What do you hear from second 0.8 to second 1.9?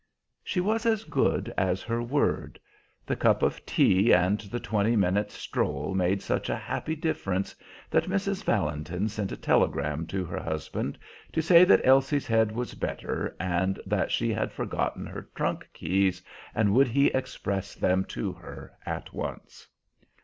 as good as